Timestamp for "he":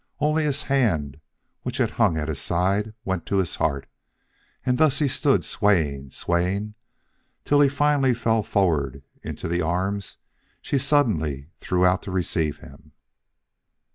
4.97-5.07, 7.61-7.69